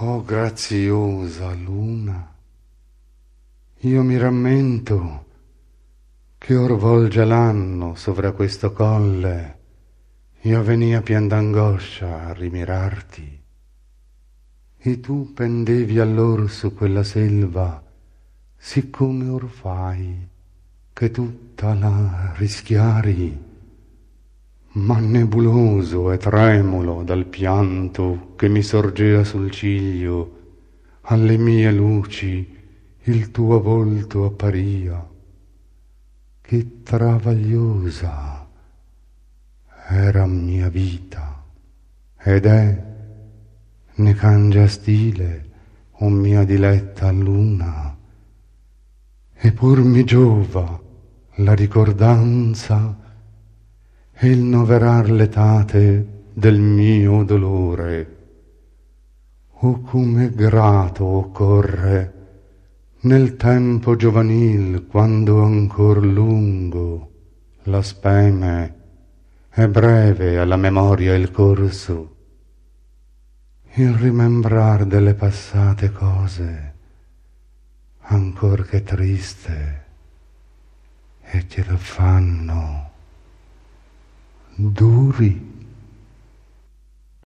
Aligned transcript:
Oh 0.00 0.22
graziosa 0.22 1.52
luna, 1.54 2.32
io 3.78 4.02
mi 4.04 4.16
rammento 4.16 5.26
che 6.38 6.54
or 6.54 6.76
volge 6.76 7.24
l'anno 7.24 7.96
sovra 7.96 8.30
questo 8.30 8.70
colle, 8.72 9.58
io 10.42 10.62
venia 10.62 11.02
pien 11.02 11.26
d'angoscia 11.26 12.26
a 12.26 12.32
rimirarti, 12.32 13.42
e 14.76 15.00
tu 15.00 15.32
pendevi 15.32 15.98
allor 15.98 16.48
su 16.48 16.72
quella 16.74 17.02
selva, 17.02 17.82
siccome 18.56 19.28
or 19.28 19.48
fai 19.48 20.28
che 20.92 21.10
tutta 21.10 21.74
la 21.74 22.34
rischiari 22.36 23.47
ma 24.78 24.98
nebuloso 25.00 26.12
e 26.12 26.18
tremulo 26.18 27.02
dal 27.02 27.26
pianto 27.26 28.34
che 28.36 28.48
mi 28.48 28.62
sorgea 28.62 29.24
sul 29.24 29.50
ciglio, 29.50 30.36
alle 31.02 31.36
mie 31.36 31.72
luci 31.72 32.56
il 33.02 33.30
tuo 33.30 33.60
volto 33.60 34.24
apparia, 34.24 35.04
che 36.40 36.82
travagliosa 36.82 38.48
era 39.88 40.26
mia 40.26 40.68
vita, 40.68 41.42
ed 42.22 42.46
è, 42.46 42.84
ne 43.94 44.14
cangia 44.14 44.68
stile, 44.68 45.46
o 46.00 46.08
mia 46.08 46.44
diletta 46.44 47.10
luna, 47.10 47.96
e 49.34 49.52
pur 49.52 49.82
mi 49.82 50.04
giova 50.04 50.80
la 51.36 51.54
ricordanza 51.54 53.07
il 54.20 54.38
noverar 54.38 55.10
l'etate 55.10 56.24
del 56.32 56.58
mio 56.58 57.22
dolore. 57.22 58.16
O 59.60 59.80
come 59.80 60.30
grato 60.30 61.04
occorre 61.04 62.14
nel 63.02 63.36
tempo 63.36 63.94
giovanil, 63.94 64.86
quando 64.86 65.44
ancor 65.44 66.04
lungo 66.04 67.10
la 67.64 67.80
speme 67.80 68.74
e 69.50 69.68
breve 69.68 70.38
alla 70.38 70.56
memoria 70.56 71.14
il 71.14 71.30
corso, 71.30 72.16
il 73.74 73.92
rimembrar 73.94 74.84
delle 74.84 75.14
passate 75.14 75.92
cose, 75.92 76.74
ancor 78.00 78.66
che 78.66 78.82
triste, 78.82 79.84
e 81.22 81.46
te 81.46 81.64
lo 81.68 81.76
dure 84.58 85.30